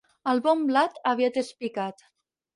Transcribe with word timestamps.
El 0.31 0.39
bon 0.45 0.63
blat 0.69 0.97
aviat 1.11 1.39
és 1.43 1.53
picat. 1.61 2.05